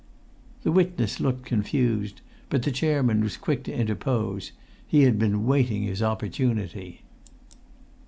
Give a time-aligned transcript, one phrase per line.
[0.63, 4.51] The witness looked confused; but the chairman was quick to interpose;
[4.87, 7.03] he had been waiting his opportunity.